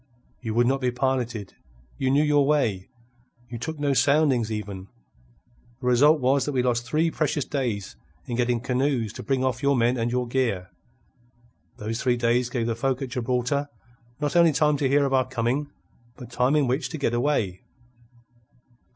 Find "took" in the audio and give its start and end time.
3.59-3.77